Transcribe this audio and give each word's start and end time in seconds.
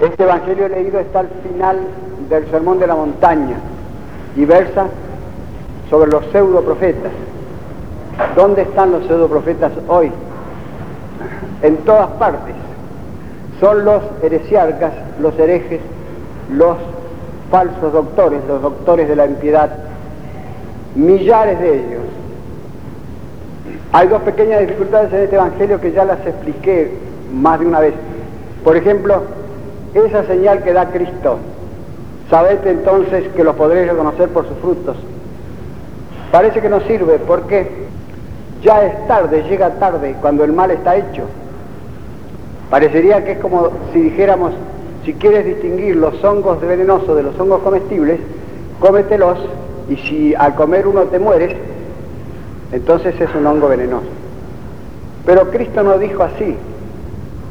Este 0.00 0.24
Evangelio 0.24 0.68
leído 0.68 1.00
está 1.00 1.20
al 1.20 1.28
final 1.42 1.78
del 2.28 2.50
Sermón 2.50 2.78
de 2.78 2.86
la 2.86 2.94
Montaña 2.94 3.56
y 4.36 4.44
versa 4.44 4.88
sobre 5.88 6.10
los 6.10 6.26
pseudo 6.26 6.60
profetas. 6.60 7.12
¿Dónde 8.34 8.62
están 8.62 8.92
los 8.92 9.06
pseudo 9.06 9.26
profetas 9.26 9.72
hoy? 9.88 10.12
En 11.62 11.78
todas 11.78 12.08
partes. 12.12 12.54
Son 13.58 13.86
los 13.86 14.02
heresiarcas, 14.22 14.92
los 15.18 15.38
herejes, 15.38 15.80
los 16.52 16.76
falsos 17.50 17.90
doctores, 17.90 18.40
los 18.46 18.60
doctores 18.60 19.08
de 19.08 19.16
la 19.16 19.26
impiedad. 19.26 19.70
Millares 20.94 21.58
de 21.58 21.74
ellos. 21.74 22.02
Hay 23.92 24.08
dos 24.08 24.20
pequeñas 24.22 24.60
dificultades 24.60 25.10
en 25.14 25.22
este 25.22 25.36
Evangelio 25.36 25.80
que 25.80 25.92
ya 25.92 26.04
las 26.04 26.18
expliqué 26.26 26.92
más 27.32 27.60
de 27.60 27.66
una 27.66 27.80
vez. 27.80 27.94
Por 28.62 28.76
ejemplo, 28.76 29.22
esa 30.04 30.24
señal 30.24 30.62
que 30.62 30.72
da 30.72 30.90
Cristo. 30.90 31.38
Sabed 32.30 32.66
entonces 32.66 33.28
que 33.34 33.44
los 33.44 33.54
podréis 33.56 33.88
reconocer 33.88 34.28
por 34.28 34.46
sus 34.46 34.58
frutos. 34.58 34.96
Parece 36.32 36.60
que 36.60 36.68
no 36.68 36.80
sirve 36.80 37.18
porque 37.20 37.86
ya 38.62 38.84
es 38.84 39.06
tarde, 39.06 39.44
llega 39.48 39.70
tarde, 39.78 40.16
cuando 40.20 40.44
el 40.44 40.52
mal 40.52 40.70
está 40.70 40.96
hecho. 40.96 41.22
Parecería 42.70 43.24
que 43.24 43.32
es 43.32 43.38
como 43.38 43.70
si 43.92 44.00
dijéramos, 44.00 44.52
si 45.04 45.14
quieres 45.14 45.46
distinguir 45.46 45.96
los 45.96 46.22
hongos 46.24 46.60
venenosos 46.60 47.16
de 47.16 47.22
los 47.22 47.38
hongos 47.38 47.62
comestibles, 47.62 48.18
cómetelos 48.80 49.38
y 49.88 49.96
si 49.96 50.34
al 50.34 50.56
comer 50.56 50.88
uno 50.88 51.02
te 51.04 51.20
mueres, 51.20 51.56
entonces 52.72 53.14
es 53.20 53.32
un 53.36 53.46
hongo 53.46 53.68
venenoso. 53.68 54.08
Pero 55.24 55.48
Cristo 55.50 55.84
no 55.84 55.96
dijo 55.98 56.24
así, 56.24 56.56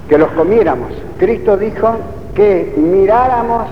que 0.09 0.17
los 0.17 0.29
comiéramos. 0.31 0.91
Cristo 1.17 1.57
dijo 1.57 1.95
que 2.35 2.73
miráramos 2.77 3.63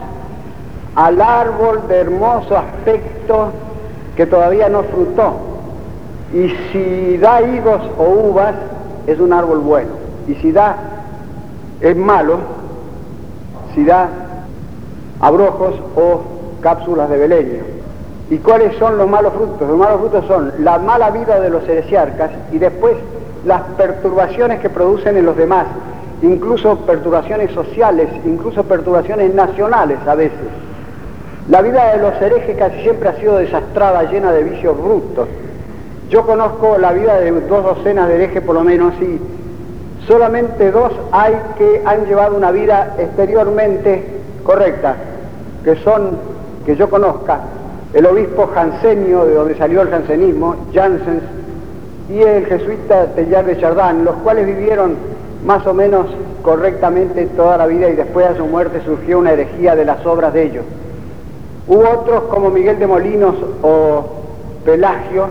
al 0.96 1.22
árbol 1.22 1.82
de 1.88 1.98
hermoso 1.98 2.58
aspecto 2.58 3.52
que 4.16 4.26
todavía 4.26 4.70
no 4.70 4.84
frutó. 4.84 5.34
Y 6.34 6.50
si 6.72 7.18
da 7.18 7.42
higos 7.42 7.82
o 7.98 8.30
uvas, 8.30 8.56
es 9.06 9.20
un 9.20 9.34
árbol 9.34 9.60
bueno. 9.60 9.92
Y 10.28 10.36
si 10.36 10.52
da, 10.52 10.76
es 11.82 11.96
malo, 11.96 12.38
si 13.76 13.84
da 13.84 14.10
abrojos 15.20 15.76
o 15.96 16.22
cápsulas 16.62 17.10
de 17.10 17.18
beleño. 17.18 17.64
¿Y 18.30 18.38
cuáles 18.38 18.76
son 18.78 18.98
los 18.98 19.08
malos 19.08 19.34
frutos? 19.34 19.68
Los 19.68 19.78
malos 19.78 20.00
frutos 20.00 20.26
son 20.26 20.54
la 20.60 20.80
mala 20.80 21.12
vida 21.12 21.40
de 21.40 21.50
los 21.50 21.68
heresiarcas 21.68 22.32
y 22.52 22.58
después 22.58 22.96
las 23.46 23.62
perturbaciones 23.78 24.60
que 24.62 24.70
producen 24.70 25.18
en 25.18 25.26
los 25.26 25.36
demás, 25.36 25.66
incluso 26.24 26.78
perturbaciones 26.80 27.52
sociales, 27.52 28.10
incluso 28.26 28.64
perturbaciones 28.64 29.34
nacionales 29.36 30.00
a 30.08 30.16
veces. 30.16 30.40
La 31.50 31.62
vida 31.62 31.92
de 31.92 32.02
los 32.02 32.14
herejes 32.22 32.58
casi 32.58 32.82
siempre 32.82 33.10
ha 33.10 33.16
sido 33.20 33.38
desastrada, 33.38 34.04
llena 34.04 34.32
de 34.32 34.44
vicios 34.44 34.82
brutos. 34.82 35.28
Yo 36.10 36.26
conozco 36.26 36.78
la 36.78 36.94
vida 36.94 37.20
de 37.20 37.32
dos 37.32 37.64
docenas 37.64 38.08
de 38.08 38.16
herejes 38.16 38.42
por 38.42 38.56
lo 38.56 38.64
menos 38.64 38.94
y 39.02 39.20
solamente 40.08 40.72
dos 40.72 40.94
hay 41.12 41.36
que 41.58 41.82
han 41.86 42.06
llevado 42.06 42.38
una 42.38 42.52
vida 42.52 42.96
exteriormente 42.98 44.04
correcta, 44.44 44.96
que 45.64 45.76
son, 45.78 46.18
que 46.66 46.78
yo 46.78 46.90
conozca, 46.90 47.40
el 47.94 48.06
obispo 48.06 48.48
jansenio, 48.48 49.26
de 49.26 49.36
donde 49.36 49.56
salió 49.56 49.82
el 49.82 49.90
jansenismo, 49.90 50.56
Janssens, 50.74 51.24
y 52.10 52.22
el 52.22 52.46
jesuita 52.46 53.08
Tellar 53.16 53.46
de 53.46 53.60
Chardin, 53.60 54.04
los 54.04 54.16
cuales 54.18 54.46
vivieron 54.46 55.13
más 55.46 55.66
o 55.68 55.74
menos 55.74 56.08
correctamente 56.42 57.26
toda 57.28 57.58
la 57.58 57.68
vida 57.68 57.90
y 57.90 57.96
después 57.96 58.30
de 58.30 58.38
su 58.38 58.46
muerte 58.46 58.82
surgió 58.86 59.20
una 59.20 59.34
herejía 59.34 59.76
de 59.76 59.86
las 59.86 60.06
obras 60.06 60.34
de 60.34 60.44
ellos. 60.44 60.66
Hubo 61.68 61.90
otros 61.90 62.24
como 62.24 62.50
Miguel 62.50 62.80
de 62.80 62.88
Molinos 62.88 63.36
o 63.62 64.06
Pelagio, 64.66 65.28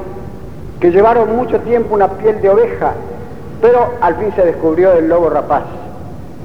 que 0.81 0.91
llevaron 0.91 1.37
mucho 1.37 1.61
tiempo 1.61 1.95
una 1.95 2.09
piel 2.09 2.41
de 2.41 2.51
oveja, 2.51 2.93
pero 3.61 3.93
al 4.01 4.17
fin 4.17 4.33
se 4.35 4.45
descubrió 4.45 4.93
el 4.93 5.09
lobo 5.09 5.31
rapaz. 5.31 5.65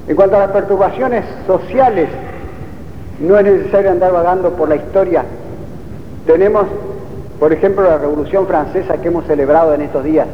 En 0.07 0.16
cuanto 0.16 0.38
a 0.38 0.39
las 0.39 0.51
perturbaciones 0.51 1.25
sociales, 1.45 2.09
no 3.19 3.38
es 3.38 3.45
necesario 3.45 3.91
andar 3.91 4.13
vagando 4.13 4.51
por 4.51 4.69
la 4.69 4.75
historia. 4.75 5.25
Tenemos, 6.25 6.66
por 7.39 7.51
ejemplo, 7.51 7.83
la 7.83 7.97
Revolución 7.97 8.47
Francesa 8.47 8.97
que 8.97 9.07
hemos 9.07 9.25
celebrado 9.25 9.73
en 9.73 9.81
estos 9.81 10.03
días 10.03 10.27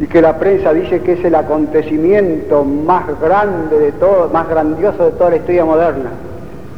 y 0.00 0.06
que 0.06 0.22
la 0.22 0.38
prensa 0.38 0.72
dice 0.72 1.00
que 1.00 1.12
es 1.12 1.24
el 1.24 1.34
acontecimiento 1.34 2.64
más 2.64 3.04
grande 3.20 3.78
de 3.78 3.92
todo, 3.92 4.30
más 4.32 4.48
grandioso 4.48 5.04
de 5.04 5.10
toda 5.12 5.30
la 5.30 5.36
historia 5.36 5.64
moderna 5.64 6.10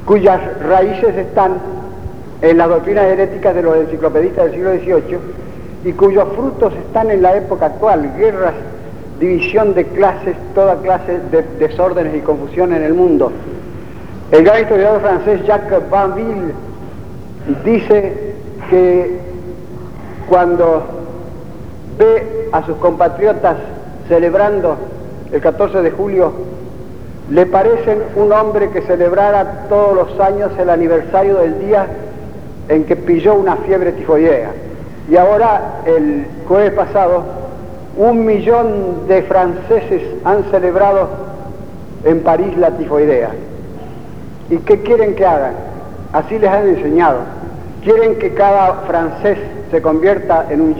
cuyas 0.05 0.41
raíces 0.63 1.17
están 1.17 1.53
en 2.41 2.59
las 2.59 2.69
doctrinas 2.69 3.05
heréticas 3.05 3.55
de 3.55 3.63
los 3.63 3.77
enciclopedistas 3.77 4.47
del 4.47 4.55
siglo 4.55 4.99
XVIII 4.99 5.19
y 5.85 5.93
cuyos 5.93 6.29
frutos 6.35 6.73
están 6.75 7.11
en 7.11 7.23
la 7.23 7.37
época 7.37 7.67
actual, 7.67 8.13
guerras, 8.17 8.55
división 9.21 9.75
de 9.75 9.85
clases, 9.85 10.37
toda 10.55 10.77
clase 10.81 11.21
de 11.31 11.43
desórdenes 11.59 12.17
y 12.17 12.21
confusión 12.21 12.73
en 12.73 12.83
el 12.83 12.95
mundo. 12.95 13.31
El 14.33 14.45
gran 14.45 14.63
historiador 14.63 15.01
francés 15.01 15.45
Jacques 15.47 15.91
Banville 15.91 16.53
dice 17.65 18.35
que 18.71 19.19
cuando 20.29 20.83
ve 21.99 22.42
a 22.53 22.65
sus 22.65 22.77
compatriotas 22.77 23.57
celebrando 24.09 24.77
el 25.33 25.41
14 25.41 25.83
de 25.83 25.91
julio 25.91 26.33
le 27.31 27.47
parecen 27.47 28.03
un 28.17 28.33
hombre 28.33 28.69
que 28.71 28.83
celebrara 28.83 29.67
todos 29.69 29.95
los 29.95 30.21
años 30.21 30.51
el 30.59 30.69
aniversario 30.69 31.37
del 31.39 31.59
día 31.61 31.87
en 32.69 32.85
que 32.85 32.97
pilló 32.97 33.35
una 33.35 33.57
fiebre 33.57 33.93
tifoidea. 33.93 34.51
Y 35.11 35.17
ahora, 35.17 35.81
el 35.87 36.27
jueves 36.47 36.73
pasado, 36.73 37.23
un 37.97 38.25
millón 38.27 39.07
de 39.09 39.23
franceses 39.23 40.03
han 40.25 40.45
celebrado 40.51 41.09
en 42.05 42.21
París 42.21 42.57
la 42.59 42.71
tifoidea. 42.73 43.31
¿Y 44.51 44.59
qué 44.59 44.83
quieren 44.83 45.15
que 45.15 45.25
hagan? 45.25 45.55
Así 46.13 46.39
les 46.39 46.51
han 46.51 46.69
enseñado. 46.69 47.21
Quieren 47.83 48.19
que 48.19 48.35
cada 48.35 48.83
francés 48.87 49.39
se 49.71 49.81
convierta 49.81 50.47
en 50.51 50.61
un 50.61 50.77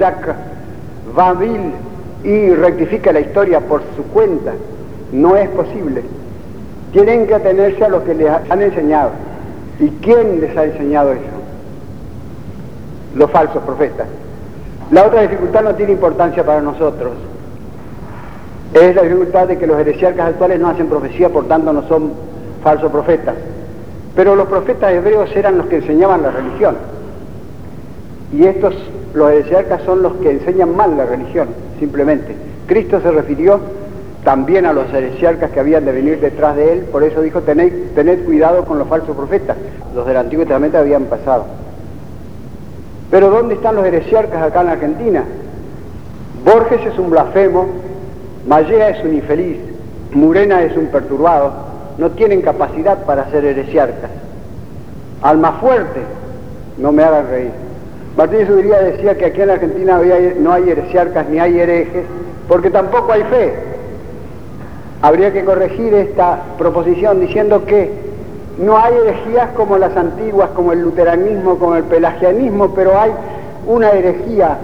Jacques 1.13 1.15
Vanville 1.15 1.73
y 2.25 2.55
rectifique 2.55 3.13
la 3.13 3.21
historia 3.21 3.61
por 3.61 3.83
su 3.97 4.03
cuenta. 4.13 4.53
No 5.13 5.37
es 5.37 5.49
posible. 5.51 6.03
Tienen 6.93 7.27
que 7.27 7.35
atenerse 7.35 7.85
a 7.85 7.89
lo 7.89 8.05
que 8.05 8.15
les 8.15 8.31
han 8.51 8.63
enseñado. 8.63 9.11
¿Y 9.81 9.89
quién 10.03 10.41
les 10.41 10.57
ha 10.57 10.65
enseñado 10.65 11.13
eso? 11.13 11.23
Los 13.15 13.31
falsos 13.31 13.63
profetas. 13.65 14.07
La 14.91 15.07
otra 15.07 15.23
dificultad 15.23 15.63
no 15.63 15.75
tiene 15.75 15.93
importancia 15.93 16.45
para 16.45 16.61
nosotros. 16.61 17.13
Es 18.75 18.95
la 18.95 19.03
dificultad 19.03 19.49
de 19.49 19.59
que 19.59 19.67
los 19.67 19.79
heresiarcas 19.79 20.29
actuales 20.29 20.61
no 20.61 20.69
hacen 20.69 20.87
profecía, 20.87 21.29
por 21.29 21.47
tanto 21.47 21.73
no 21.73 21.87
son 21.89 22.13
falsos 22.63 22.91
profetas. 22.91 23.35
Pero 24.15 24.35
los 24.35 24.47
profetas 24.47 24.93
hebreos 24.93 25.31
eran 25.35 25.59
los 25.59 25.67
que 25.67 25.77
enseñaban 25.77 26.23
la 26.23 26.31
religión. 26.31 26.77
Y 28.33 28.45
estos, 28.45 28.75
los 29.15 29.31
heresiarcas, 29.31 29.83
son 29.83 30.03
los 30.03 30.15
que 30.15 30.31
enseñan 30.31 30.75
mal 30.77 30.97
la 30.97 31.07
religión, 31.07 31.49
simplemente. 31.79 32.35
Cristo 32.67 33.01
se 33.01 33.11
refirió 33.11 33.61
también 34.25 34.67
a 34.67 34.73
los 34.73 34.93
heresiarcas 34.93 35.51
que 35.51 35.61
habían 35.61 35.85
de 35.85 35.93
venir 35.93 36.21
detrás 36.21 36.57
de 36.57 36.73
él, 36.73 36.81
por 36.93 37.03
eso 37.03 37.21
dijo, 37.21 37.41
tened, 37.43 38.25
cuidado 38.25 38.65
con 38.65 38.79
los 38.79 38.89
falsos 38.89 39.17
profetas. 39.17 39.57
Los 39.95 40.07
del 40.07 40.17
Antiguo 40.17 40.45
Testamento 40.45 40.79
habían 40.79 41.05
pasado. 41.05 41.45
Pero 43.11 43.31
¿dónde 43.31 43.55
están 43.55 43.75
los 43.75 43.85
heresiarcas 43.85 44.43
acá 44.43 44.63
en 44.63 44.69
Argentina? 44.69 45.25
Borges 46.45 46.87
es 46.87 46.99
un 46.99 47.11
blasfemo, 47.11 47.67
Mallea 48.47 48.91
es 48.91 49.05
un 49.05 49.15
infeliz, 49.15 49.59
Murena 50.13 50.63
es 50.63 50.77
un 50.77 50.87
perturbado, 50.87 51.53
no 51.99 52.11
tienen 52.13 52.43
capacidad 52.43 53.05
para 53.05 53.31
ser 53.31 53.45
heresiarcas. 53.45 54.11
Alma 55.21 55.53
fuerte, 55.61 56.01
no 56.79 56.91
me 56.93 57.03
hagan 57.03 57.29
reír. 57.29 57.72
Martínez 58.23 58.51
Ubiría 58.51 58.81
decía 58.81 59.17
que 59.19 59.25
aquí 59.25 59.41
en 59.41 59.51
Argentina 59.51 60.01
no 60.39 60.53
hay 60.53 60.71
heresiarcas 60.71 61.29
ni 61.29 61.41
hay 61.41 61.59
herejes, 61.59 62.05
porque 62.47 62.71
tampoco 62.71 63.11
hay 63.11 63.25
fe 63.25 63.53
habría 65.01 65.33
que 65.33 65.45
corregir 65.45 65.93
esta 65.93 66.39
proposición 66.57 67.19
diciendo 67.19 67.65
que 67.65 67.91
no 68.59 68.79
hay 68.79 68.95
herejías 68.95 69.51
como 69.57 69.77
las 69.77 69.97
antiguas, 69.97 70.51
como 70.51 70.71
el 70.71 70.83
luteranismo, 70.83 71.59
como 71.59 71.75
el 71.75 71.83
pelagianismo, 71.83 72.73
pero 72.77 72.97
hay 72.97 73.11
una 73.67 73.91
herejía 73.91 74.57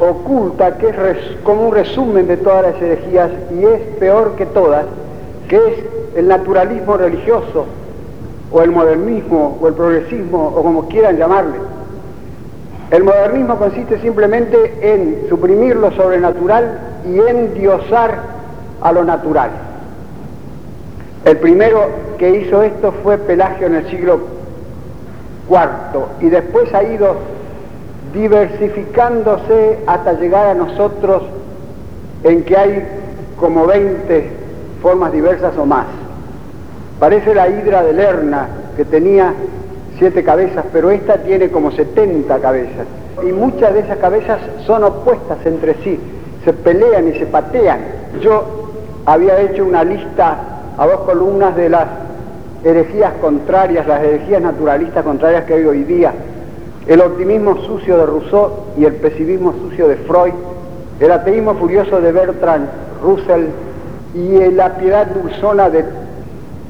oculta 0.00 0.78
que 0.78 0.88
es 0.88 0.96
como 1.44 1.68
un 1.68 1.74
resumen 1.74 2.26
de 2.26 2.38
todas 2.38 2.62
las 2.62 2.80
herejías 2.80 3.30
y 3.60 3.62
es 3.62 3.80
peor 3.98 4.36
que 4.36 4.46
todas, 4.46 4.86
que 5.50 5.56
es 5.56 5.74
el 6.16 6.28
naturalismo 6.28 6.96
religioso 6.96 7.66
o 8.50 8.62
el 8.62 8.70
modernismo 8.70 9.58
o 9.60 9.68
el 9.68 9.74
progresismo 9.74 10.46
o 10.56 10.62
como 10.62 10.88
quieran 10.88 11.18
llamarle. 11.18 11.65
El 12.90 13.02
modernismo 13.02 13.56
consiste 13.56 14.00
simplemente 14.00 14.78
en 14.80 15.28
suprimir 15.28 15.76
lo 15.76 15.90
sobrenatural 15.92 16.78
y 17.04 17.18
en 17.18 17.54
diosar 17.54 18.18
a 18.80 18.92
lo 18.92 19.04
natural. 19.04 19.50
El 21.24 21.38
primero 21.38 21.86
que 22.18 22.30
hizo 22.30 22.62
esto 22.62 22.92
fue 23.02 23.18
Pelagio 23.18 23.66
en 23.66 23.74
el 23.74 23.90
siglo 23.90 24.20
IV 25.48 26.04
y 26.20 26.30
después 26.30 26.72
ha 26.72 26.84
ido 26.84 27.16
diversificándose 28.14 29.80
hasta 29.86 30.12
llegar 30.12 30.46
a 30.46 30.54
nosotros 30.54 31.24
en 32.22 32.44
que 32.44 32.56
hay 32.56 32.86
como 33.38 33.66
20 33.66 34.30
formas 34.80 35.12
diversas 35.12 35.56
o 35.58 35.66
más. 35.66 35.86
Parece 37.00 37.34
la 37.34 37.48
hidra 37.48 37.82
de 37.82 37.92
Lerna 37.92 38.48
que 38.76 38.84
tenía 38.84 39.34
siete 39.98 40.22
cabezas, 40.22 40.64
pero 40.72 40.90
esta 40.90 41.18
tiene 41.18 41.50
como 41.50 41.70
70 41.70 42.38
cabezas. 42.38 42.86
Y 43.26 43.32
muchas 43.32 43.72
de 43.74 43.80
esas 43.80 43.98
cabezas 43.98 44.38
son 44.66 44.84
opuestas 44.84 45.38
entre 45.44 45.74
sí, 45.82 45.98
se 46.44 46.52
pelean 46.52 47.08
y 47.08 47.18
se 47.18 47.26
patean. 47.26 47.80
Yo 48.20 48.44
había 49.06 49.40
hecho 49.40 49.64
una 49.64 49.84
lista 49.84 50.38
a 50.76 50.86
dos 50.86 51.00
columnas 51.00 51.56
de 51.56 51.70
las 51.70 51.86
herejías 52.64 53.14
contrarias, 53.20 53.86
las 53.86 54.02
herejías 54.02 54.42
naturalistas 54.42 55.04
contrarias 55.04 55.44
que 55.44 55.54
hay 55.54 55.64
hoy 55.64 55.84
día, 55.84 56.12
el 56.86 57.00
optimismo 57.00 57.56
sucio 57.64 57.96
de 57.96 58.06
Rousseau 58.06 58.50
y 58.78 58.84
el 58.84 58.94
pesimismo 58.94 59.52
sucio 59.52 59.88
de 59.88 59.96
Freud, 59.96 60.34
el 61.00 61.12
ateísmo 61.12 61.54
furioso 61.54 62.00
de 62.00 62.12
Bertrand 62.12 62.68
Russell 63.02 63.46
y 64.14 64.50
la 64.52 64.76
piedad 64.76 65.06
dulzona 65.06 65.70
de 65.70 65.84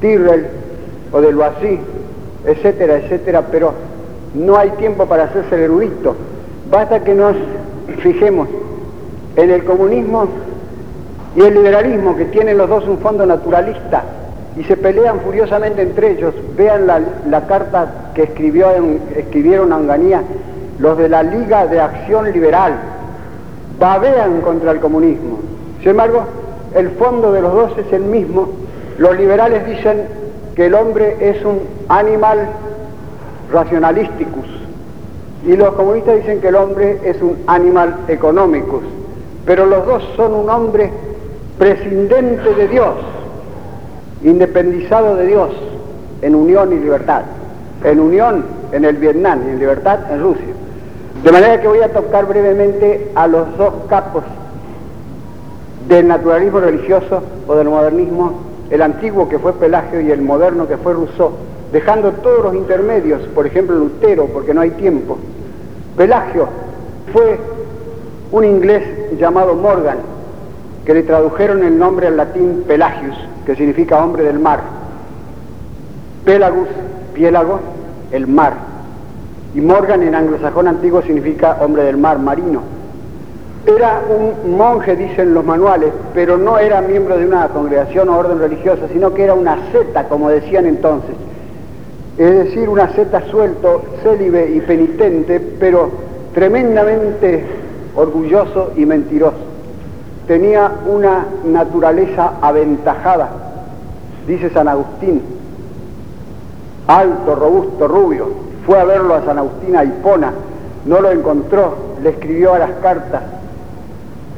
Tyrrell 0.00 0.46
o 1.12 1.20
de 1.20 1.32
Loisy, 1.32 1.80
etcétera, 2.46 2.98
etcétera, 2.98 3.42
pero 3.50 3.72
no 4.34 4.56
hay 4.56 4.70
tiempo 4.70 5.06
para 5.06 5.24
hacerse 5.24 5.54
el 5.56 5.62
erudito. 5.62 6.16
Basta 6.70 7.02
que 7.02 7.14
nos 7.14 7.36
fijemos 8.02 8.48
en 9.36 9.50
el 9.50 9.64
comunismo 9.64 10.28
y 11.36 11.40
el 11.42 11.54
liberalismo, 11.54 12.16
que 12.16 12.26
tienen 12.26 12.56
los 12.56 12.68
dos 12.68 12.88
un 12.88 12.98
fondo 12.98 13.26
naturalista 13.26 14.02
y 14.56 14.64
se 14.64 14.76
pelean 14.76 15.20
furiosamente 15.20 15.82
entre 15.82 16.12
ellos. 16.12 16.34
Vean 16.56 16.86
la, 16.86 17.46
carta 17.46 18.10
que 18.14 18.22
escribió 18.24 18.68
escribieron 19.14 19.72
a 19.72 19.78
los 20.78 20.98
de 20.98 21.08
la 21.08 21.22
Liga 21.22 21.66
de 21.66 21.80
Acción 21.80 22.32
Liberal. 22.32 22.74
Babean 23.78 24.40
contra 24.40 24.72
el 24.72 24.80
comunismo. 24.80 25.40
Sin 25.80 25.90
embargo, 25.90 26.24
el 26.74 26.90
fondo 26.92 27.32
de 27.32 27.42
los 27.42 27.52
dos 27.52 27.72
es 27.78 27.92
el 27.92 28.02
mismo. 28.02 28.48
Los 28.98 29.16
liberales 29.16 29.66
dicen 29.66 30.06
que 30.56 30.66
el 30.66 30.74
hombre 30.74 31.16
es 31.20 31.44
un 31.44 31.60
animal 31.88 32.48
racionalisticus, 33.52 34.46
y 35.46 35.54
los 35.54 35.74
comunistas 35.74 36.16
dicen 36.16 36.40
que 36.40 36.48
el 36.48 36.56
hombre 36.56 36.98
es 37.04 37.20
un 37.20 37.36
animal 37.46 37.94
económico, 38.08 38.80
pero 39.44 39.66
los 39.66 39.86
dos 39.86 40.02
son 40.16 40.34
un 40.34 40.48
hombre 40.48 40.90
prescindente 41.58 42.54
de 42.54 42.68
Dios, 42.68 42.94
independizado 44.24 45.14
de 45.16 45.26
Dios, 45.26 45.50
en 46.22 46.34
unión 46.34 46.72
y 46.72 46.76
libertad, 46.76 47.22
en 47.84 48.00
unión 48.00 48.44
en 48.72 48.86
el 48.86 48.96
Vietnam 48.96 49.42
y 49.46 49.50
en 49.50 49.58
libertad 49.58 50.10
en 50.10 50.22
Rusia. 50.22 50.54
De 51.22 51.32
manera 51.32 51.60
que 51.60 51.68
voy 51.68 51.80
a 51.80 51.92
tocar 51.92 52.26
brevemente 52.26 53.12
a 53.14 53.26
los 53.26 53.56
dos 53.58 53.74
capos 53.88 54.24
del 55.86 56.08
naturalismo 56.08 56.60
religioso 56.60 57.22
o 57.46 57.54
del 57.54 57.68
modernismo, 57.68 58.45
el 58.70 58.82
antiguo 58.82 59.28
que 59.28 59.38
fue 59.38 59.52
Pelagio 59.54 60.00
y 60.00 60.10
el 60.10 60.22
moderno 60.22 60.66
que 60.66 60.76
fue 60.76 60.92
Rousseau, 60.94 61.32
dejando 61.72 62.12
todos 62.12 62.44
los 62.44 62.54
intermedios, 62.54 63.22
por 63.34 63.46
ejemplo 63.46 63.76
Lutero, 63.76 64.26
porque 64.26 64.54
no 64.54 64.60
hay 64.60 64.70
tiempo. 64.70 65.18
Pelagio 65.96 66.48
fue 67.12 67.38
un 68.32 68.44
inglés 68.44 69.18
llamado 69.18 69.54
Morgan, 69.54 69.98
que 70.84 70.94
le 70.94 71.02
tradujeron 71.02 71.64
el 71.64 71.78
nombre 71.78 72.06
al 72.06 72.16
latín 72.16 72.64
Pelagius, 72.66 73.16
que 73.44 73.56
significa 73.56 74.02
hombre 74.02 74.24
del 74.24 74.38
mar. 74.38 74.60
Pelagus, 76.24 76.68
piélago, 77.14 77.60
el 78.10 78.26
mar. 78.26 78.54
Y 79.54 79.60
Morgan 79.60 80.02
en 80.02 80.14
anglosajón 80.14 80.68
antiguo 80.68 81.02
significa 81.02 81.58
hombre 81.60 81.84
del 81.84 81.96
mar, 81.96 82.18
marino. 82.18 82.75
Era 83.66 84.00
un 84.08 84.56
monje, 84.56 84.94
dicen 84.94 85.34
los 85.34 85.44
manuales, 85.44 85.92
pero 86.14 86.38
no 86.38 86.58
era 86.58 86.80
miembro 86.80 87.18
de 87.18 87.26
una 87.26 87.48
congregación 87.48 88.08
o 88.08 88.16
orden 88.16 88.38
religiosa, 88.38 88.86
sino 88.92 89.12
que 89.12 89.24
era 89.24 89.34
una 89.34 89.58
seta, 89.72 90.04
como 90.04 90.30
decían 90.30 90.66
entonces 90.66 91.16
es 92.18 92.44
decir, 92.44 92.68
una 92.68 92.88
seta 92.94 93.22
suelto, 93.30 93.82
célibe 94.02 94.50
y 94.50 94.60
penitente, 94.60 95.38
pero 95.38 95.90
tremendamente 96.34 97.44
orgulloso 97.94 98.72
y 98.76 98.86
mentiroso. 98.86 99.36
Tenía 100.26 100.72
una 100.86 101.26
naturaleza 101.44 102.32
aventajada, 102.40 103.28
dice 104.26 104.48
San 104.50 104.66
Agustín, 104.66 105.22
alto, 106.86 107.34
robusto, 107.34 107.86
rubio. 107.86 108.46
Fue 108.64 108.80
a 108.80 108.84
verlo 108.84 109.14
a 109.14 109.24
San 109.24 109.38
Agustín 109.38 109.76
a 109.76 109.84
Hipona, 109.84 110.32
no 110.86 111.00
lo 111.00 111.10
encontró, 111.10 111.74
le 112.02 112.10
escribió 112.10 112.54
a 112.54 112.58
las 112.58 112.70
cartas, 112.82 113.22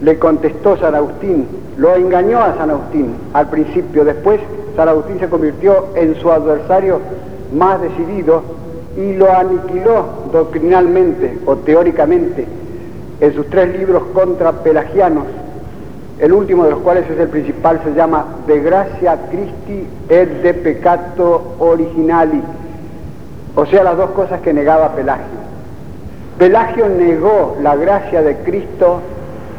le 0.00 0.19
contestó 0.19 0.77
San 0.77 0.95
Agustín, 0.95 1.47
lo 1.77 1.95
engañó 1.95 2.41
a 2.41 2.56
San 2.56 2.71
Agustín. 2.71 3.15
Al 3.33 3.49
principio, 3.49 4.05
después 4.05 4.41
San 4.77 4.89
Agustín 4.89 5.19
se 5.19 5.29
convirtió 5.29 5.87
en 5.95 6.15
su 6.17 6.31
adversario 6.31 7.00
más 7.53 7.81
decidido 7.81 8.43
y 8.97 9.15
lo 9.15 9.33
aniquiló 9.33 10.05
doctrinalmente 10.33 11.39
o 11.47 11.56
teóricamente 11.56 12.47
en 13.21 13.35
sus 13.35 13.49
tres 13.49 13.77
libros 13.77 14.03
contra 14.12 14.53
pelagianos, 14.53 15.25
el 16.19 16.33
último 16.33 16.65
de 16.65 16.71
los 16.71 16.81
cuales 16.81 17.09
es 17.11 17.19
el 17.19 17.29
principal, 17.29 17.81
se 17.85 17.94
llama 17.94 18.25
De 18.47 18.61
gracia 18.61 19.19
Christi 19.31 19.87
et 20.09 20.43
de 20.43 20.55
peccato 20.55 21.55
originali, 21.59 22.43
o 23.55 23.67
sea, 23.67 23.85
las 23.85 23.97
dos 23.97 24.11
cosas 24.11 24.41
que 24.41 24.53
negaba 24.53 24.94
Pelagio. 24.94 25.39
Pelagio 26.39 26.89
negó 26.89 27.56
la 27.61 27.75
gracia 27.75 28.23
de 28.23 28.37
Cristo 28.39 29.01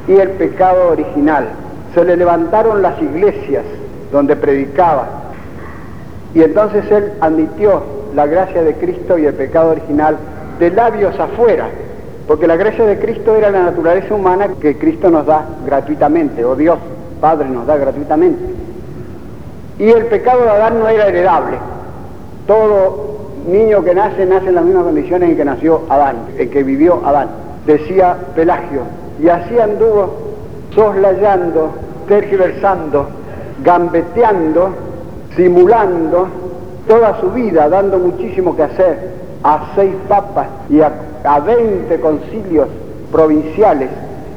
y 0.09 0.13
el 0.17 0.31
pecado 0.31 0.89
original. 0.89 1.45
Se 1.94 2.03
le 2.03 2.17
levantaron 2.17 2.81
las 2.81 3.01
iglesias 3.01 3.63
donde 4.11 4.35
predicaba, 4.35 5.07
y 6.33 6.41
entonces 6.41 6.89
él 6.91 7.13
admitió 7.21 7.83
la 8.15 8.25
gracia 8.25 8.63
de 8.63 8.73
Cristo 8.73 9.17
y 9.17 9.25
el 9.25 9.35
pecado 9.35 9.71
original 9.71 10.17
de 10.59 10.71
labios 10.71 11.17
afuera, 11.19 11.67
porque 12.27 12.47
la 12.47 12.56
gracia 12.56 12.85
de 12.85 13.00
Cristo 13.00 13.35
era 13.35 13.51
la 13.51 13.63
naturaleza 13.63 14.13
humana 14.13 14.50
que 14.59 14.77
Cristo 14.77 15.09
nos 15.09 15.25
da 15.25 15.45
gratuitamente, 15.65 16.44
o 16.44 16.56
Dios 16.56 16.79
Padre 17.21 17.50
nos 17.50 17.67
da 17.67 17.77
gratuitamente. 17.77 18.39
Y 19.77 19.89
el 19.89 20.06
pecado 20.06 20.44
de 20.44 20.50
Adán 20.50 20.79
no 20.79 20.88
era 20.88 21.07
heredable. 21.07 21.57
Todo 22.47 23.18
niño 23.47 23.83
que 23.83 23.95
nace 23.95 24.25
nace 24.25 24.49
en 24.49 24.56
las 24.56 24.66
mismas 24.66 24.83
condiciones 24.83 25.30
en 25.30 25.37
que 25.37 25.45
nació 25.45 25.83
Adán, 25.89 26.16
en 26.37 26.49
que 26.49 26.63
vivió 26.63 27.01
Adán, 27.06 27.30
decía 27.66 28.16
Pelagio. 28.35 28.81
Y 29.21 29.30
así 29.30 29.59
anduvo 29.59 30.14
soslayando, 30.73 31.71
tergiversando, 32.07 33.07
gambeteando 33.64 34.90
simulando 35.35 36.28
toda 36.88 37.19
su 37.21 37.31
vida, 37.31 37.69
dando 37.69 37.97
muchísimo 37.97 38.56
que 38.56 38.64
hacer 38.64 39.19
a 39.44 39.71
seis 39.76 39.94
papas 40.07 40.47
y 40.69 40.81
a, 40.81 41.40
veinte 41.40 41.99
concilios 41.99 42.68
provinciales. 43.11 43.90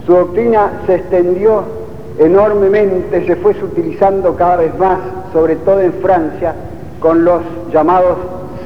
Su 0.07 0.13
doctrina 0.13 0.71
se 0.87 0.97
extendió 0.97 1.63
enormemente, 2.19 3.27
se 3.27 3.37
fue 3.37 3.53
utilizando 3.53 4.37
cada 4.37 4.57
vez 4.57 4.79
más, 4.79 4.99
sobre 5.33 5.57
todo 5.57 5.81
en 5.81 5.93
Francia, 5.95 6.55
con 7.01 7.25
los 7.25 7.43
llamados 7.73 8.19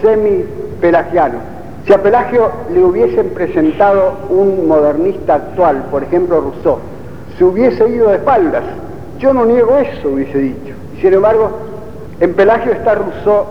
semi-pelagianos. 0.02 1.40
Si 1.86 1.92
a 1.92 2.02
Pelagio 2.02 2.50
le 2.74 2.82
hubiesen 2.82 3.28
presentado 3.28 4.14
un 4.28 4.66
modernista 4.66 5.36
actual, 5.36 5.84
por 5.88 6.02
ejemplo 6.02 6.40
Rousseau, 6.40 6.78
se 7.38 7.44
hubiese 7.44 7.88
ido 7.88 8.08
de 8.08 8.16
espaldas. 8.16 8.64
Yo 9.20 9.32
no 9.32 9.44
niego 9.44 9.76
eso, 9.76 10.08
hubiese 10.08 10.36
dicho. 10.36 10.74
Sin 11.00 11.14
embargo, 11.14 11.48
en 12.18 12.34
Pelagio 12.34 12.72
está 12.72 12.96
Rousseau 12.96 13.44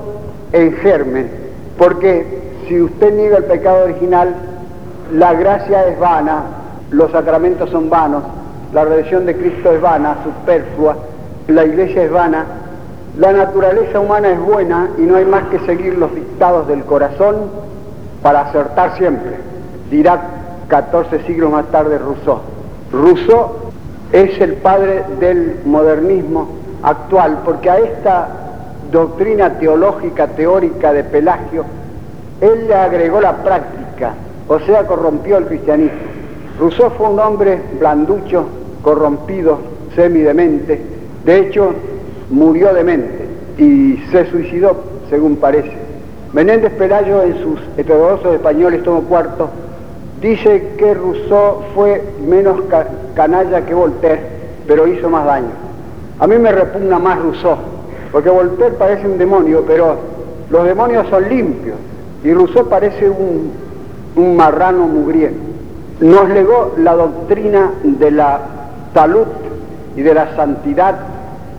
en 0.51 0.73
germen, 0.73 1.29
porque 1.77 2.25
si 2.67 2.81
usted 2.81 3.13
niega 3.13 3.37
el 3.37 3.45
pecado 3.45 3.85
original, 3.85 4.35
la 5.13 5.33
gracia 5.33 5.87
es 5.87 5.97
vana, 5.97 6.43
los 6.91 7.11
sacramentos 7.11 7.69
son 7.69 7.89
vanos, 7.89 8.23
la 8.73 8.83
redención 8.83 9.25
de 9.25 9.37
Cristo 9.37 9.71
es 9.71 9.79
vana, 9.79 10.17
superflua, 10.25 10.97
la 11.47 11.63
iglesia 11.63 12.03
es 12.03 12.11
vana, 12.11 12.45
la 13.17 13.31
naturaleza 13.31 13.97
humana 13.97 14.31
es 14.31 14.39
buena 14.41 14.89
y 14.97 15.03
no 15.03 15.15
hay 15.15 15.25
más 15.25 15.43
que 15.45 15.59
seguir 15.59 15.97
los 15.97 16.13
dictados 16.13 16.67
del 16.67 16.83
corazón 16.83 17.64
para 18.25 18.41
acertar 18.41 18.97
siempre, 18.97 19.35
dirá 19.91 20.19
14 20.67 21.27
siglos 21.27 21.51
más 21.51 21.67
tarde 21.67 21.99
Rousseau. 21.99 22.39
Rousseau 22.91 23.51
es 24.11 24.41
el 24.41 24.53
padre 24.53 25.03
del 25.19 25.59
modernismo 25.63 26.47
actual, 26.81 27.41
porque 27.45 27.69
a 27.69 27.77
esta 27.77 28.27
doctrina 28.91 29.59
teológica 29.59 30.25
teórica 30.29 30.91
de 30.91 31.03
Pelagio, 31.03 31.65
él 32.41 32.67
le 32.67 32.73
agregó 32.73 33.21
la 33.21 33.43
práctica, 33.43 34.15
o 34.47 34.57
sea, 34.61 34.87
corrompió 34.87 35.37
el 35.37 35.45
cristianismo. 35.45 35.99
Rousseau 36.59 36.89
fue 36.97 37.07
un 37.07 37.19
hombre 37.19 37.61
blanducho, 37.79 38.47
corrompido, 38.81 39.59
semidemente, 39.93 40.81
de 41.25 41.39
hecho, 41.41 41.75
murió 42.31 42.73
demente. 42.73 43.23
y 43.59 44.03
se 44.11 44.25
suicidó, 44.31 44.75
según 45.11 45.35
parece. 45.35 45.84
Menéndez 46.35 46.73
Pelayo 46.73 47.23
en 47.23 47.41
sus 47.41 47.61
heterodoxos 47.77 48.35
españoles, 48.35 48.83
tomo 48.83 49.03
cuarto, 49.03 49.47
dice 50.19 50.73
que 50.77 50.93
Rousseau 50.93 51.63
fue 51.73 52.03
menos 52.27 52.59
canalla 53.15 53.65
que 53.65 53.73
Voltaire, 53.73 54.19
pero 54.67 54.85
hizo 54.85 55.09
más 55.09 55.23
daño. 55.23 55.53
A 56.19 56.27
mí 56.27 56.37
me 56.37 56.51
repugna 56.51 56.99
más 56.99 57.19
Rousseau, 57.19 57.55
porque 58.11 58.29
Voltaire 58.29 58.75
parece 58.75 59.07
un 59.07 59.17
demonio, 59.17 59.63
pero 59.65 59.95
los 60.49 60.65
demonios 60.65 61.07
son 61.07 61.29
limpios, 61.29 61.77
y 62.21 62.33
Rousseau 62.33 62.67
parece 62.67 63.09
un, 63.09 63.53
un 64.17 64.35
marrano 64.35 64.87
mugriento. 64.87 65.39
Nos 66.01 66.27
legó 66.27 66.73
la 66.79 66.95
doctrina 66.95 67.71
de 67.81 68.11
la 68.11 68.41
salud 68.93 69.25
y 69.95 70.01
de 70.01 70.13
la 70.13 70.35
santidad 70.35 70.95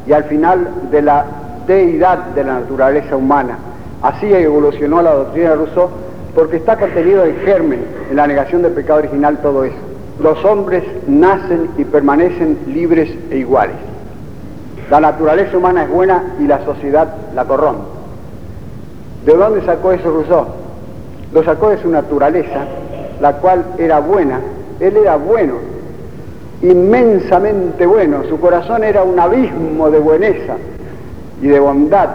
y 0.06 0.12
al 0.12 0.24
final 0.24 0.68
de 0.90 1.00
la 1.00 1.24
deidad 1.66 2.18
de 2.34 2.44
la 2.44 2.60
naturaleza 2.60 3.16
humana. 3.16 3.56
Así 4.02 4.32
evolucionó 4.32 5.02
la 5.02 5.14
doctrina 5.14 5.50
de 5.50 5.56
Rousseau 5.56 5.88
porque 6.34 6.56
está 6.56 6.76
contenido 6.76 7.24
en 7.24 7.36
germen, 7.36 7.80
en 8.10 8.16
la 8.16 8.26
negación 8.26 8.62
del 8.62 8.72
pecado 8.72 8.98
original, 8.98 9.38
todo 9.38 9.64
eso. 9.64 9.76
Los 10.20 10.44
hombres 10.44 10.84
nacen 11.06 11.70
y 11.78 11.84
permanecen 11.84 12.58
libres 12.66 13.10
e 13.30 13.38
iguales. 13.38 13.76
La 14.90 15.00
naturaleza 15.00 15.56
humana 15.56 15.84
es 15.84 15.90
buena 15.90 16.22
y 16.38 16.46
la 16.46 16.64
sociedad 16.64 17.08
la 17.34 17.44
corrompe. 17.44 17.84
¿De 19.24 19.34
dónde 19.34 19.64
sacó 19.64 19.92
eso 19.92 20.10
Rousseau? 20.10 20.46
Lo 21.32 21.42
sacó 21.42 21.70
de 21.70 21.78
su 21.78 21.90
naturaleza, 21.90 22.64
la 23.20 23.32
cual 23.38 23.64
era 23.78 23.98
buena. 23.98 24.40
Él 24.78 24.96
era 24.96 25.16
bueno, 25.16 25.54
inmensamente 26.62 27.86
bueno. 27.86 28.22
Su 28.28 28.38
corazón 28.38 28.84
era 28.84 29.02
un 29.02 29.18
abismo 29.18 29.90
de 29.90 29.98
bueneza 29.98 30.54
y 31.42 31.48
de 31.48 31.58
bondad. 31.58 32.08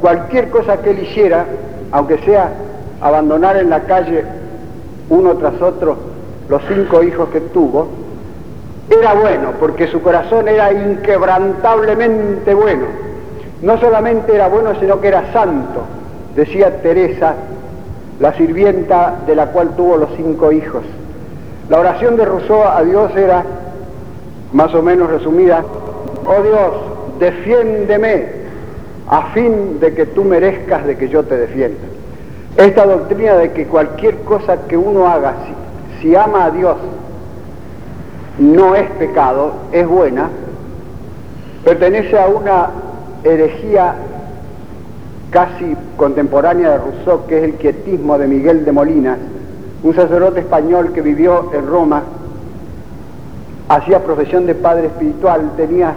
Cualquier 0.00 0.50
cosa 0.50 0.78
que 0.78 0.90
él 0.90 1.00
hiciera, 1.00 1.46
aunque 1.92 2.18
sea 2.18 2.50
abandonar 3.00 3.56
en 3.56 3.70
la 3.70 3.80
calle 3.80 4.24
uno 5.08 5.34
tras 5.36 5.60
otro 5.62 5.96
los 6.48 6.62
cinco 6.68 7.02
hijos 7.02 7.28
que 7.30 7.40
tuvo, 7.40 7.88
era 8.88 9.14
bueno, 9.14 9.52
porque 9.58 9.88
su 9.88 10.00
corazón 10.00 10.48
era 10.48 10.72
inquebrantablemente 10.72 12.54
bueno. 12.54 12.84
No 13.62 13.78
solamente 13.80 14.34
era 14.34 14.48
bueno, 14.48 14.78
sino 14.78 15.00
que 15.00 15.08
era 15.08 15.32
santo, 15.32 15.82
decía 16.36 16.82
Teresa, 16.82 17.34
la 18.20 18.32
sirvienta 18.34 19.16
de 19.26 19.34
la 19.34 19.46
cual 19.46 19.70
tuvo 19.76 19.96
los 19.96 20.10
cinco 20.16 20.52
hijos. 20.52 20.82
La 21.68 21.80
oración 21.80 22.16
de 22.16 22.24
Rousseau 22.24 22.62
a 22.62 22.82
Dios 22.84 23.14
era, 23.16 23.42
más 24.52 24.72
o 24.74 24.82
menos 24.82 25.10
resumida, 25.10 25.64
oh 26.24 26.42
Dios, 26.42 27.18
defiéndeme 27.18 28.45
a 29.08 29.22
fin 29.32 29.78
de 29.80 29.94
que 29.94 30.06
tú 30.06 30.24
merezcas 30.24 30.84
de 30.86 30.96
que 30.96 31.08
yo 31.08 31.22
te 31.24 31.36
defienda. 31.36 31.78
Esta 32.56 32.86
doctrina 32.86 33.34
de 33.34 33.52
que 33.52 33.66
cualquier 33.66 34.16
cosa 34.20 34.66
que 34.66 34.76
uno 34.76 35.06
haga, 35.06 35.34
si, 36.00 36.08
si 36.08 36.16
ama 36.16 36.46
a 36.46 36.50
Dios, 36.50 36.76
no 38.38 38.74
es 38.74 38.88
pecado, 38.92 39.52
es 39.72 39.86
buena, 39.86 40.28
pertenece 41.64 42.18
a 42.18 42.26
una 42.26 42.70
herejía 43.24 43.94
casi 45.30 45.76
contemporánea 45.96 46.70
de 46.70 46.78
Rousseau, 46.78 47.26
que 47.26 47.38
es 47.38 47.44
el 47.44 47.54
quietismo 47.54 48.18
de 48.18 48.26
Miguel 48.26 48.64
de 48.64 48.72
Molinas, 48.72 49.18
un 49.82 49.94
sacerdote 49.94 50.40
español 50.40 50.92
que 50.92 51.02
vivió 51.02 51.50
en 51.52 51.66
Roma, 51.66 52.02
hacía 53.68 54.02
profesión 54.02 54.46
de 54.46 54.54
padre 54.54 54.86
espiritual, 54.86 55.52
tenía 55.56 55.94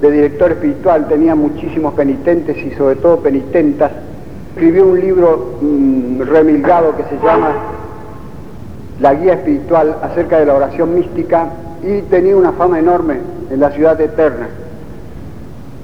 de 0.00 0.10
director 0.10 0.52
espiritual, 0.52 1.08
tenía 1.08 1.34
muchísimos 1.34 1.94
penitentes 1.94 2.56
y 2.58 2.70
sobre 2.72 2.96
todo 2.96 3.18
penitentas, 3.20 3.90
escribió 4.54 4.86
un 4.86 5.00
libro 5.00 5.56
mm, 5.60 6.20
remilgado 6.22 6.96
que 6.96 7.04
se 7.04 7.16
llama 7.24 7.52
La 9.00 9.14
Guía 9.14 9.34
Espiritual 9.34 9.96
acerca 10.02 10.38
de 10.38 10.46
la 10.46 10.54
oración 10.54 10.94
mística 10.94 11.48
y 11.82 12.02
tenía 12.02 12.36
una 12.36 12.52
fama 12.52 12.78
enorme 12.78 13.18
en 13.50 13.60
la 13.60 13.70
ciudad 13.70 14.00
eterna. 14.00 14.48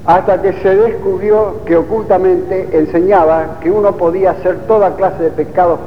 Hasta 0.05 0.43
que 0.43 0.53
se 0.55 0.75
descubrió 0.75 1.61
que 1.65 1.77
ocultamente 1.77 2.69
enseñaba 2.73 3.59
que 3.61 3.71
uno 3.71 3.97
podía 3.97 4.33
hacer 4.33 4.67
toda 4.67 4.97
clase 4.97 5.23
de 5.23 5.31
pecados 5.31 5.79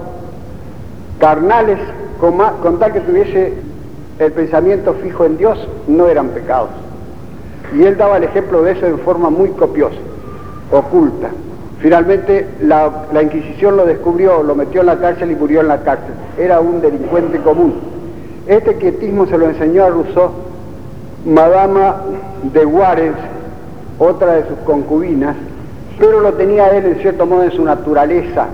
carnales 1.19 1.79
con, 2.19 2.37
con 2.61 2.79
tal 2.79 2.93
que 2.93 3.01
tuviese 3.01 3.53
el 4.19 4.31
pensamiento 4.31 4.93
fijo 4.93 5.25
en 5.25 5.37
Dios, 5.37 5.67
no 5.87 6.07
eran 6.07 6.29
pecados. 6.29 6.84
Y 7.73 7.83
él 7.83 7.97
daba 7.97 8.17
el 8.17 8.23
ejemplo 8.23 8.61
de 8.63 8.73
eso 8.73 8.85
en 8.85 8.99
forma 8.99 9.29
muy 9.29 9.49
copiosa, 9.49 9.97
oculta. 10.71 11.29
Finalmente 11.79 12.47
la, 12.61 13.21
Inquisición 13.21 13.77
lo 13.77 13.85
descubrió, 13.85 14.43
lo 14.43 14.55
metió 14.55 14.81
en 14.81 14.87
la 14.87 14.97
cárcel 14.97 15.31
y 15.31 15.35
murió 15.35 15.61
en 15.61 15.67
la 15.67 15.81
cárcel. 15.81 16.13
Era 16.37 16.59
un 16.59 16.81
delincuente 16.81 17.39
común. 17.39 17.75
Este 18.47 18.75
quietismo 18.75 19.25
se 19.27 19.37
lo 19.37 19.49
enseñó 19.49 19.83
a 19.83 19.89
Rousseau 19.89 20.31
Madama 21.25 22.01
de 22.53 22.65
Warens, 22.65 23.17
otra 23.97 24.33
de 24.33 24.47
sus 24.47 24.57
concubinas, 24.59 25.35
pero 25.97 26.19
lo 26.19 26.33
tenía 26.33 26.69
él 26.69 26.85
en 26.85 26.95
cierto 26.97 27.25
modo 27.25 27.43
en 27.43 27.51
su 27.51 27.63
naturaleza. 27.63 28.47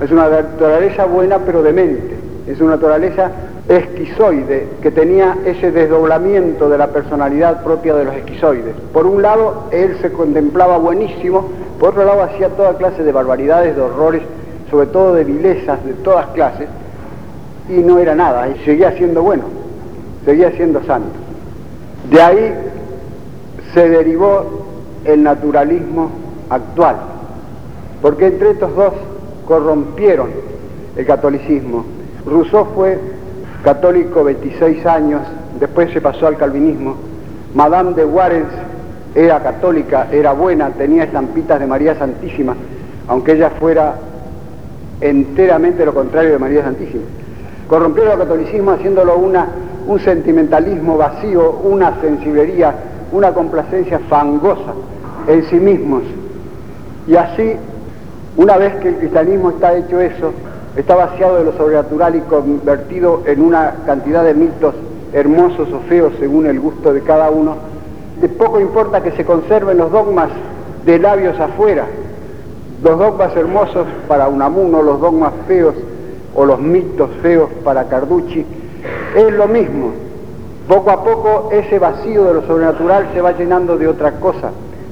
Es 0.00 0.10
una 0.10 0.28
naturaleza 0.28 1.06
buena 1.06 1.38
pero 1.38 1.62
demente. 1.62 2.16
Es 2.46 2.60
una 2.60 2.72
naturaleza 2.72 3.30
esquizoide, 3.68 4.68
que 4.82 4.90
tenía 4.90 5.38
ese 5.46 5.70
desdoblamiento 5.70 6.68
de 6.68 6.78
la 6.78 6.88
personalidad 6.88 7.62
propia 7.64 7.94
de 7.94 8.04
los 8.04 8.14
esquizoides. 8.14 8.74
Por 8.92 9.06
un 9.06 9.22
lado, 9.22 9.64
él 9.70 9.96
se 10.02 10.12
contemplaba 10.12 10.76
buenísimo, 10.78 11.48
por 11.80 11.90
otro 11.90 12.04
lado, 12.04 12.22
hacía 12.22 12.50
toda 12.50 12.76
clase 12.76 13.02
de 13.02 13.12
barbaridades, 13.12 13.74
de 13.74 13.82
horrores, 13.82 14.22
sobre 14.70 14.86
todo 14.88 15.14
de 15.14 15.24
vilezas 15.24 15.84
de 15.84 15.94
todas 15.94 16.26
clases, 16.28 16.68
y 17.68 17.78
no 17.78 17.98
era 17.98 18.14
nada, 18.14 18.48
y 18.48 18.64
seguía 18.64 18.92
siendo 18.92 19.22
bueno, 19.22 19.44
seguía 20.24 20.50
siendo 20.52 20.82
santo. 20.84 21.16
De 22.10 22.20
ahí 22.20 22.54
se 23.72 23.88
derivó 23.88 24.66
el 25.04 25.22
naturalismo 25.22 26.10
actual, 26.50 26.96
porque 28.02 28.26
entre 28.26 28.50
estos 28.50 28.74
dos 28.76 28.92
corrompieron 29.46 30.28
el 30.96 31.06
catolicismo. 31.06 31.84
Rousseau 32.26 32.66
fue 32.74 32.98
católico 33.64 34.22
26 34.22 34.84
años, 34.86 35.22
después 35.58 35.90
se 35.92 36.00
pasó 36.00 36.26
al 36.26 36.36
calvinismo. 36.36 36.96
Madame 37.54 37.94
de 37.94 38.04
Warens 38.04 38.52
era 39.14 39.40
católica, 39.40 40.08
era 40.12 40.32
buena, 40.32 40.70
tenía 40.70 41.04
estampitas 41.04 41.58
de 41.58 41.66
María 41.66 41.94
Santísima, 41.96 42.54
aunque 43.08 43.32
ella 43.32 43.50
fuera 43.58 43.94
enteramente 45.00 45.84
lo 45.84 45.94
contrario 45.94 46.32
de 46.32 46.38
María 46.38 46.62
Santísima. 46.62 47.04
Corrompió 47.68 48.12
el 48.12 48.18
catolicismo 48.18 48.72
haciéndolo 48.72 49.16
una, 49.16 49.48
un 49.86 49.98
sentimentalismo 49.98 50.98
vacío, 50.98 51.60
una 51.64 51.98
sensiblería, 52.00 52.74
una 53.12 53.32
complacencia 53.32 53.98
fangosa 54.10 54.74
en 55.26 55.42
sí 55.44 55.56
mismos. 55.56 56.02
Y 57.06 57.16
así, 57.16 57.54
una 58.36 58.58
vez 58.58 58.74
que 58.76 58.88
el 58.88 58.96
cristianismo 58.96 59.50
está 59.50 59.74
hecho 59.74 60.00
eso, 60.00 60.32
está 60.76 60.96
vaciado 60.96 61.36
de 61.36 61.44
lo 61.44 61.52
sobrenatural 61.52 62.16
y 62.16 62.20
convertido 62.20 63.22
en 63.26 63.40
una 63.40 63.74
cantidad 63.86 64.24
de 64.24 64.34
mitos 64.34 64.74
hermosos 65.12 65.68
o 65.72 65.80
feos 65.88 66.12
según 66.18 66.46
el 66.46 66.58
gusto 66.58 66.92
de 66.92 67.00
cada 67.02 67.30
uno, 67.30 67.56
de 68.20 68.28
poco 68.28 68.60
importa 68.60 69.02
que 69.02 69.12
se 69.12 69.24
conserven 69.24 69.78
los 69.78 69.92
dogmas 69.92 70.28
de 70.84 70.98
labios 70.98 71.38
afuera, 71.38 71.86
los 72.82 72.98
dogmas 72.98 73.34
hermosos 73.36 73.86
para 74.08 74.28
Unamuno, 74.28 74.82
los 74.82 75.00
dogmas 75.00 75.32
feos 75.46 75.74
o 76.34 76.44
los 76.44 76.60
mitos 76.60 77.10
feos 77.22 77.48
para 77.62 77.84
Carducci, 77.84 78.44
es 79.16 79.32
lo 79.32 79.46
mismo. 79.46 79.92
Poco 80.68 80.90
a 80.90 81.04
poco 81.04 81.50
ese 81.52 81.78
vacío 81.78 82.24
de 82.24 82.34
lo 82.34 82.42
sobrenatural 82.46 83.08
se 83.14 83.20
va 83.20 83.32
llenando 83.32 83.76
de 83.76 83.86
otra 83.86 84.12
cosa, 84.12 84.50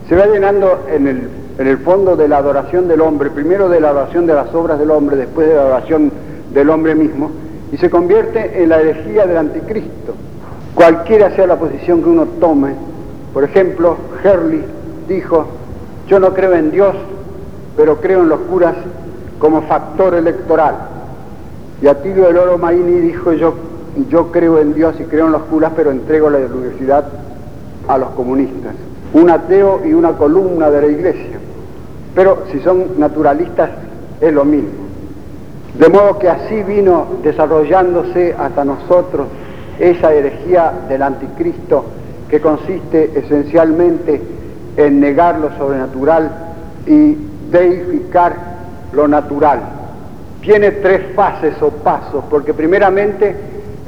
se 0.09 0.15
va 0.15 0.27
llenando 0.27 0.85
en 0.89 1.09
el 1.09 1.42
en 1.59 1.67
el 1.67 1.79
fondo 1.79 2.17
de 2.17 2.29
la 2.29 2.39
adoración 2.39 2.89
del 2.89 3.01
hombre, 3.01 3.31
primero 3.31 3.69
de 3.69 3.81
la 3.81 3.91
adoración 3.91 4.27
de 4.27 4.35
las 4.35 4.55
obras 4.55 4.79
del 4.79 4.91
hombre, 4.91 5.17
después 5.17 5.49
de 5.49 5.55
la 5.55 5.63
adoración 5.63 6.11
del 6.53 6.71
hombre 6.71 6.95
mismo, 6.95 7.31
y 7.73 7.77
se 7.77 7.91
convierte 7.91 8.63
en 8.63 8.69
la 8.69 8.81
herejía 8.81 9.27
del 9.27 9.37
anticristo. 9.37 10.15
Cualquiera 10.75 11.35
sea 11.35 11.47
la 11.47 11.57
posición 11.57 12.03
que 12.03 12.09
uno 12.09 12.27
tome, 12.41 12.75
por 13.33 13.45
ejemplo, 13.45 13.97
Herley 14.23 14.63
dijo, 15.09 15.47
yo 16.09 16.19
no 16.19 16.35
creo 16.35 16.55
en 16.55 16.71
Dios, 16.71 16.95
pero 17.77 17.97
creo 18.01 18.23
en 18.23 18.29
los 18.29 18.41
curas 18.41 18.75
como 19.39 19.63
factor 19.63 20.15
electoral. 20.15 20.75
Y 21.81 21.87
Atilio 21.87 22.27
del 22.27 22.37
Oro 22.37 22.59
Maini 22.59 23.01
dijo, 23.01 23.33
yo, 23.33 23.55
yo 24.09 24.31
creo 24.31 24.59
en 24.59 24.75
Dios 24.75 24.95
y 25.01 25.05
creo 25.05 25.27
en 25.27 25.33
los 25.33 25.43
curas, 25.43 25.73
pero 25.75 25.91
entrego 25.91 26.31
la 26.31 26.39
universidad 26.39 27.05
a 27.89 27.99
los 27.99 28.11
comunistas. 28.11 28.75
Un 29.15 29.31
ateo 29.31 29.81
y 29.85 29.93
una 29.93 30.13
columna 30.13 30.71
de 30.71 30.81
la 30.81 30.87
iglesia. 30.87 31.39
Pero 32.15 32.45
si 32.53 32.61
son 32.61 32.99
naturalistas 32.99 33.71
es 34.21 34.33
lo 34.33 34.45
mismo. 34.45 34.71
De 35.79 35.89
modo 35.89 36.19
que 36.19 36.29
así 36.29 36.63
vino 36.63 37.07
desarrollándose 37.23 38.35
hasta 38.39 38.65
nosotros 38.65 39.27
esa 39.79 40.13
herejía 40.13 40.73
del 40.89 41.03
anticristo 41.03 41.85
que 42.29 42.41
consiste 42.41 43.11
esencialmente 43.15 44.21
en 44.77 45.01
negar 45.01 45.39
lo 45.39 45.51
sobrenatural 45.57 46.31
y 46.87 47.17
deificar 47.51 48.35
lo 48.93 49.09
natural. 49.09 49.61
Tiene 50.43 50.73
tres 50.73 51.15
fases 51.15 51.55
o 51.63 51.71
pasos, 51.71 52.25
porque 52.29 52.53
primeramente 52.53 53.35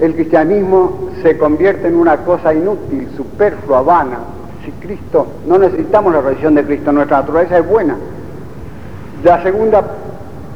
el 0.00 0.14
cristianismo 0.14 1.10
se 1.22 1.36
convierte 1.36 1.88
en 1.88 1.96
una 1.96 2.18
cosa 2.18 2.54
inútil, 2.54 3.08
superflua, 3.16 3.82
vana. 3.82 4.18
Si 4.64 4.70
Cristo, 4.72 5.26
no 5.46 5.58
necesitamos 5.58 6.12
la 6.12 6.20
religión 6.20 6.54
de 6.54 6.64
Cristo, 6.64 6.92
nuestra 6.92 7.18
naturaleza 7.18 7.58
es 7.58 7.68
buena. 7.68 7.96
La 9.24 9.42
segunda 9.42 9.82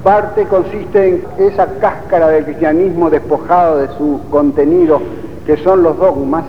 parte 0.05 0.45
consiste 0.45 1.09
en 1.09 1.25
esa 1.39 1.67
cáscara 1.81 2.29
del 2.29 2.45
cristianismo 2.45 3.09
despojado 3.09 3.79
de 3.79 3.89
su 3.97 4.21
contenido, 4.31 5.01
que 5.47 5.57
son 5.57 5.83
los 5.83 5.97
dogmas, 5.97 6.45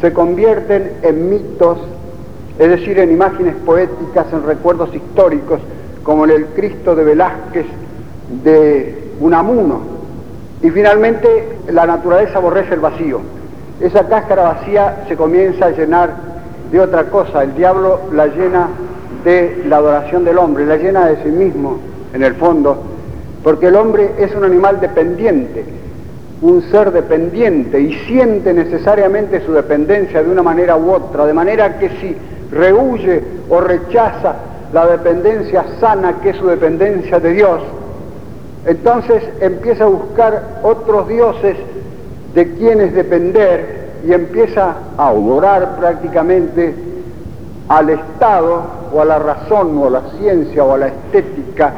se 0.00 0.10
convierten 0.10 0.92
en 1.02 1.28
mitos, 1.28 1.76
es 2.58 2.66
decir, 2.66 2.98
en 2.98 3.12
imágenes 3.12 3.56
poéticas, 3.66 4.32
en 4.32 4.46
recuerdos 4.46 4.94
históricos, 4.94 5.60
como 6.02 6.24
en 6.24 6.30
el 6.30 6.46
Cristo 6.46 6.96
de 6.96 7.04
Velázquez 7.04 7.66
de 8.42 9.12
Unamuno. 9.20 9.80
Y 10.62 10.70
finalmente 10.70 11.58
la 11.68 11.84
naturaleza 11.84 12.38
aborrece 12.38 12.72
el 12.72 12.80
vacío. 12.80 13.20
Esa 13.80 14.08
cáscara 14.08 14.44
vacía 14.44 15.04
se 15.08 15.14
comienza 15.14 15.66
a 15.66 15.70
llenar 15.72 16.14
de 16.72 16.80
otra 16.80 17.04
cosa. 17.04 17.42
El 17.42 17.54
diablo 17.54 18.00
la 18.12 18.28
llena 18.28 18.68
de 19.24 19.62
la 19.66 19.76
adoración 19.76 20.24
del 20.24 20.38
hombre, 20.38 20.66
la 20.66 20.76
llena 20.76 21.06
de 21.06 21.22
sí 21.22 21.28
mismo, 21.28 21.78
en 22.12 22.22
el 22.22 22.34
fondo, 22.34 22.76
porque 23.42 23.66
el 23.66 23.76
hombre 23.76 24.12
es 24.18 24.34
un 24.34 24.44
animal 24.44 24.80
dependiente, 24.80 25.64
un 26.42 26.62
ser 26.70 26.90
dependiente 26.92 27.80
y 27.80 27.94
siente 28.06 28.52
necesariamente 28.52 29.44
su 29.44 29.52
dependencia 29.52 30.22
de 30.22 30.30
una 30.30 30.42
manera 30.42 30.76
u 30.76 30.90
otra, 30.90 31.26
de 31.26 31.32
manera 31.32 31.78
que 31.78 31.88
si 32.00 32.16
rehuye 32.50 33.22
o 33.48 33.60
rechaza 33.60 34.34
la 34.72 34.86
dependencia 34.86 35.64
sana 35.80 36.16
que 36.22 36.30
es 36.30 36.36
su 36.36 36.46
dependencia 36.46 37.20
de 37.20 37.32
Dios, 37.32 37.60
entonces 38.66 39.22
empieza 39.40 39.84
a 39.84 39.88
buscar 39.88 40.60
otros 40.62 41.08
dioses 41.08 41.56
de 42.34 42.52
quienes 42.54 42.94
depender 42.94 43.80
y 44.06 44.12
empieza 44.12 44.76
a 44.96 45.08
adorar 45.08 45.76
prácticamente 45.78 46.74
al 47.70 47.88
Estado 47.88 48.62
o 48.92 49.00
a 49.00 49.04
la 49.04 49.20
razón 49.20 49.78
o 49.78 49.86
a 49.86 49.90
la 49.90 50.02
ciencia 50.18 50.64
o 50.64 50.74
a 50.74 50.78
la 50.78 50.88
estética, 50.88 51.72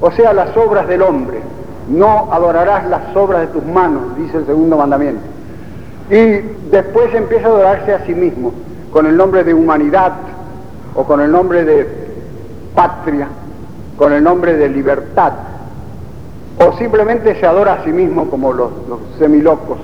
o 0.00 0.10
sea, 0.10 0.34
las 0.34 0.54
obras 0.54 0.86
del 0.86 1.00
hombre. 1.00 1.40
No 1.88 2.28
adorarás 2.30 2.86
las 2.88 3.16
obras 3.16 3.40
de 3.40 3.46
tus 3.48 3.64
manos, 3.64 4.16
dice 4.18 4.36
el 4.36 4.46
segundo 4.46 4.76
mandamiento. 4.76 5.22
Y 6.10 6.70
después 6.70 7.14
empieza 7.14 7.46
a 7.46 7.50
adorarse 7.50 7.94
a 7.94 8.04
sí 8.04 8.14
mismo, 8.14 8.52
con 8.92 9.06
el 9.06 9.16
nombre 9.16 9.44
de 9.44 9.54
humanidad 9.54 10.12
o 10.94 11.04
con 11.04 11.22
el 11.22 11.32
nombre 11.32 11.64
de 11.64 11.88
patria, 12.74 13.26
con 13.96 14.12
el 14.12 14.22
nombre 14.22 14.58
de 14.58 14.68
libertad, 14.68 15.32
o 16.58 16.76
simplemente 16.76 17.34
se 17.40 17.46
adora 17.46 17.74
a 17.74 17.84
sí 17.84 17.90
mismo 17.90 18.28
como 18.28 18.52
los, 18.52 18.70
semilocos 19.18 19.78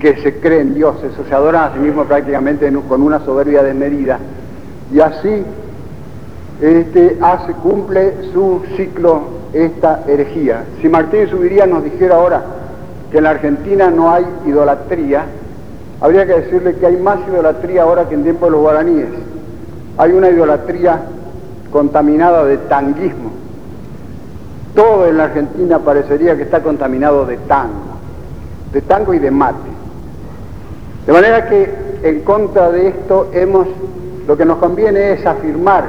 que 0.00 0.16
se 0.16 0.40
creen 0.40 0.74
dioses, 0.74 1.12
o 1.16 1.28
se 1.28 1.34
adoran 1.34 1.70
a 1.70 1.74
sí 1.74 1.78
mismo 1.78 2.04
prácticamente 2.04 2.70
con 2.88 3.02
una 3.02 3.20
soberbia 3.20 3.62
desmedida, 3.62 4.18
y 4.92 5.00
así 5.00 5.44
este, 6.60 7.18
hace, 7.20 7.52
cumple 7.54 8.14
su 8.32 8.62
ciclo 8.76 9.22
esta 9.52 10.04
herejía. 10.06 10.64
Si 10.80 10.88
Martín 10.88 11.28
Subiría 11.28 11.66
nos 11.66 11.84
dijera 11.84 12.16
ahora 12.16 12.42
que 13.10 13.18
en 13.18 13.24
la 13.24 13.30
Argentina 13.30 13.90
no 13.90 14.10
hay 14.10 14.24
idolatría, 14.46 15.24
habría 16.00 16.26
que 16.26 16.40
decirle 16.40 16.76
que 16.76 16.86
hay 16.86 16.96
más 16.96 17.18
idolatría 17.28 17.82
ahora 17.82 18.08
que 18.08 18.14
en 18.14 18.22
tiempo 18.24 18.46
de 18.46 18.52
los 18.52 18.60
guaraníes. 18.60 19.08
Hay 19.96 20.12
una 20.12 20.28
idolatría 20.28 21.00
contaminada 21.70 22.44
de 22.44 22.58
tanguismo. 22.58 23.30
Todo 24.74 25.06
en 25.06 25.18
la 25.18 25.24
Argentina 25.24 25.78
parecería 25.78 26.36
que 26.36 26.42
está 26.42 26.62
contaminado 26.62 27.26
de 27.26 27.36
tango, 27.36 27.98
de 28.72 28.80
tango 28.80 29.14
y 29.14 29.18
de 29.18 29.30
mate. 29.30 29.70
De 31.06 31.12
manera 31.12 31.48
que 31.48 31.72
en 32.02 32.20
contra 32.20 32.70
de 32.70 32.88
esto 32.88 33.30
hemos, 33.32 33.68
lo 34.26 34.36
que 34.36 34.44
nos 34.44 34.58
conviene 34.58 35.12
es 35.12 35.26
afirmar 35.26 35.84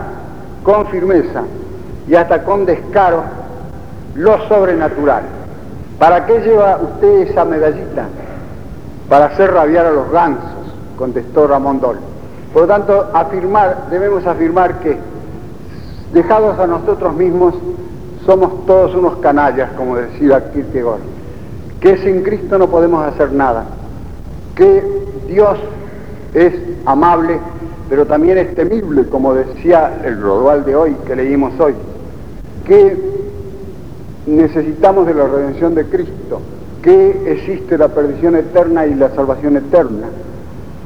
con 0.63 0.87
firmeza 0.87 1.43
y 2.07 2.15
hasta 2.15 2.43
con 2.43 2.65
descaro 2.65 3.23
lo 4.15 4.47
sobrenatural. 4.47 5.23
¿Para 5.99 6.25
qué 6.25 6.39
lleva 6.39 6.79
usted 6.81 7.29
esa 7.29 7.45
medallita? 7.45 8.05
Para 9.09 9.25
hacer 9.25 9.51
rabiar 9.53 9.85
a 9.85 9.91
los 9.91 10.11
gansos, 10.11 10.73
contestó 10.97 11.47
Ramón 11.47 11.79
Dol. 11.79 11.97
Por 12.53 12.63
lo 12.63 12.67
tanto, 12.67 13.09
afirmar, 13.13 13.87
debemos 13.89 14.25
afirmar 14.25 14.79
que, 14.79 14.97
dejados 16.13 16.57
a 16.59 16.67
nosotros 16.67 17.13
mismos, 17.13 17.53
somos 18.25 18.65
todos 18.65 18.95
unos 18.95 19.17
canallas, 19.17 19.69
como 19.77 19.97
decía 19.97 20.51
Kierkegaard, 20.51 20.99
que 21.79 21.97
sin 21.97 22.23
Cristo 22.23 22.57
no 22.57 22.67
podemos 22.67 23.05
hacer 23.05 23.31
nada, 23.31 23.65
que 24.55 24.83
Dios 25.27 25.57
es 26.33 26.53
amable, 26.85 27.39
pero 27.89 28.05
también 28.05 28.37
es 28.37 28.55
temible, 28.55 29.05
como 29.07 29.33
decía 29.33 30.01
el 30.03 30.21
Rodual 30.21 30.65
de 30.65 30.75
hoy, 30.75 30.95
que 31.05 31.15
leímos 31.15 31.59
hoy, 31.59 31.73
que 32.65 32.97
necesitamos 34.25 35.05
de 35.05 35.13
la 35.13 35.27
redención 35.27 35.75
de 35.75 35.85
Cristo, 35.85 36.41
que 36.81 37.31
existe 37.31 37.77
la 37.77 37.89
perdición 37.89 38.35
eterna 38.35 38.85
y 38.85 38.95
la 38.95 39.09
salvación 39.09 39.57
eterna, 39.57 40.07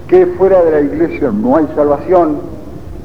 que 0.08 0.26
fuera 0.26 0.64
de 0.64 0.72
la 0.72 0.82
iglesia 0.82 1.32
no 1.32 1.58
hay 1.58 1.68
salvación, 1.76 2.38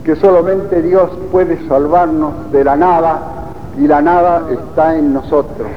que 0.04 0.16
solamente 0.16 0.83
Dios 0.83 1.11
puede 1.30 1.59
salvarnos 1.68 2.50
de 2.52 2.64
la 2.64 2.76
nada 2.76 3.52
y 3.78 3.87
la 3.87 4.02
nada 4.02 4.48
está 4.50 4.96
en 4.96 5.14
nosotros. 5.14 5.68